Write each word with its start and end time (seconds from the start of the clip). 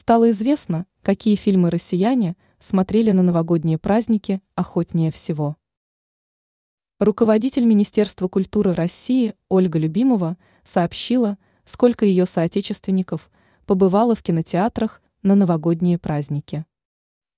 Стало 0.00 0.30
известно, 0.30 0.86
какие 1.02 1.34
фильмы 1.34 1.70
россияне 1.70 2.36
смотрели 2.60 3.10
на 3.10 3.24
новогодние 3.24 3.78
праздники 3.78 4.40
охотнее 4.54 5.10
всего. 5.10 5.56
Руководитель 7.00 7.64
Министерства 7.64 8.28
культуры 8.28 8.74
России 8.74 9.34
Ольга 9.48 9.80
Любимова 9.80 10.36
сообщила, 10.62 11.36
сколько 11.64 12.04
ее 12.04 12.26
соотечественников 12.26 13.28
побывало 13.66 14.14
в 14.14 14.22
кинотеатрах 14.22 15.02
на 15.24 15.34
новогодние 15.34 15.98
праздники. 15.98 16.64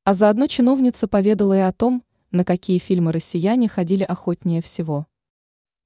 А 0.05 0.13
заодно 0.13 0.47
чиновница 0.47 1.09
поведала 1.09 1.57
и 1.57 1.61
о 1.61 1.73
том, 1.73 2.05
на 2.31 2.45
какие 2.45 2.77
фильмы 2.77 3.13
россияне 3.13 3.71
ходили 3.71 4.03
охотнее 4.05 4.61
всего. 4.61 5.07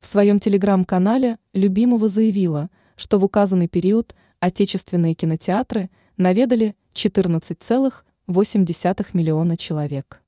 В 0.01 0.07
своем 0.09 0.41
телеграм-канале 0.41 1.39
Любимова 1.53 2.09
заявила, 2.09 2.69
что 2.97 3.21
в 3.21 3.25
указанный 3.25 3.69
период 3.69 4.17
отечественные 4.41 5.15
кинотеатры 5.15 5.89
наведали 6.17 6.77
14,8 6.95 9.07
миллиона 9.13 9.57
человек. 9.57 10.23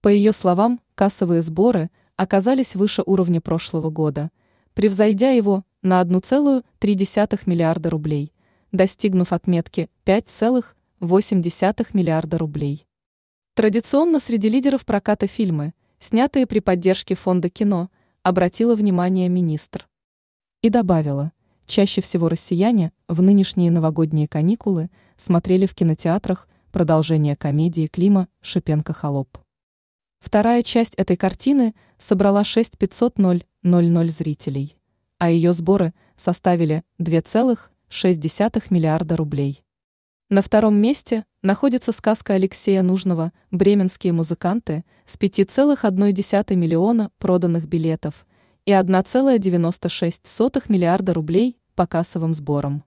По 0.00 0.08
ее 0.08 0.32
словам, 0.32 0.80
кассовые 0.94 1.42
сборы 1.42 1.90
оказались 2.16 2.74
выше 2.74 3.02
уровня 3.06 3.40
прошлого 3.40 3.90
года, 3.90 4.30
превзойдя 4.74 5.30
его 5.30 5.64
на 5.82 6.02
1,3 6.02 7.40
миллиарда 7.46 7.90
рублей, 7.90 8.32
достигнув 8.72 9.32
отметки 9.32 9.88
5,8 10.04 11.86
миллиарда 11.92 12.38
рублей. 12.38 12.86
Традиционно 13.54 14.18
среди 14.18 14.48
лидеров 14.48 14.84
проката 14.84 15.26
фильмы, 15.26 15.74
снятые 16.00 16.46
при 16.46 16.58
поддержке 16.58 17.14
фонда 17.14 17.48
кино, 17.48 17.88
обратила 18.22 18.74
внимание 18.74 19.28
министр. 19.28 19.86
И 20.60 20.70
добавила, 20.70 21.32
чаще 21.66 22.00
всего 22.00 22.28
россияне 22.28 22.92
в 23.06 23.22
нынешние 23.22 23.70
новогодние 23.70 24.26
каникулы 24.26 24.90
смотрели 25.16 25.66
в 25.66 25.74
кинотеатрах 25.74 26.48
продолжение 26.72 27.36
комедии 27.36 27.86
Клима 27.86 28.28
«Шипенко-холоп». 28.42 29.38
Вторая 30.20 30.62
часть 30.62 30.94
этой 30.94 31.16
картины 31.16 31.74
собрала 31.98 32.44
6 32.44 32.78
500 32.78 33.18
000 33.18 34.08
зрителей, 34.08 34.76
а 35.18 35.30
ее 35.30 35.52
сборы 35.52 35.92
составили 36.16 36.82
2,6 36.98 38.64
миллиарда 38.70 39.16
рублей. 39.16 39.62
На 40.30 40.40
втором 40.40 40.76
месте 40.76 41.26
находится 41.42 41.92
сказка 41.92 42.32
Алексея 42.32 42.82
Нужного 42.82 43.32
«Бременские 43.50 44.14
музыканты» 44.14 44.84
с 45.04 45.18
5,1 45.18 46.54
миллиона 46.56 47.10
проданных 47.18 47.68
билетов 47.68 48.26
и 48.64 48.72
1,96 48.72 50.64
миллиарда 50.68 51.12
рублей 51.12 51.58
по 51.74 51.86
кассовым 51.86 52.32
сборам. 52.32 52.84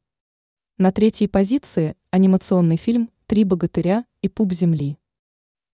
На 0.80 0.92
третьей 0.92 1.28
позиции 1.28 1.95
анимационный 2.11 2.78
фильм 2.78 3.09
«Три 3.25 3.45
богатыря 3.45 4.06
и 4.22 4.30
пуп 4.30 4.53
земли». 4.53 5.00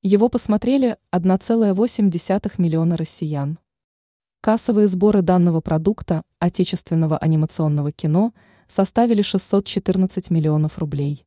Его 0.02 0.30
посмотрели 0.30 0.98
1,8 1.12 2.54
миллиона 2.58 2.96
россиян. 2.96 3.60
Кассовые 4.40 4.88
сборы 4.88 5.22
данного 5.22 5.60
продукта 5.60 6.24
отечественного 6.40 7.18
анимационного 7.18 7.92
кино 7.92 8.34
составили 8.70 9.24
614 9.24 10.30
миллионов 10.30 10.78
рублей. 10.78 11.26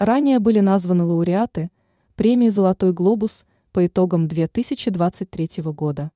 Ранее 0.00 0.40
были 0.40 0.58
названы 0.58 1.04
лауреаты 1.04 1.70
премии 2.16 2.48
«Золотой 2.48 2.92
глобус» 2.92 3.46
по 3.70 3.86
итогам 3.86 4.26
2023 4.26 5.62
года. 5.66 6.10